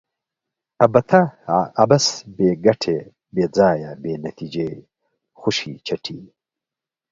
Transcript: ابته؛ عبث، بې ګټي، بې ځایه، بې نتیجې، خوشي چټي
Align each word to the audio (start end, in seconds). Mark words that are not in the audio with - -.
ابته؛ 0.85 1.21
عبث، 1.81 2.05
بې 2.35 2.49
ګټي، 2.65 2.97
بې 3.33 3.45
ځایه، 3.57 3.91
بې 4.01 4.13
نتیجې، 4.25 4.69
خوشي 5.39 5.73
چټي 5.87 6.19